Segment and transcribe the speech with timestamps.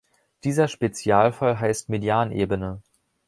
[0.45, 2.81] Dieser Spezialfall heißt Medianebene.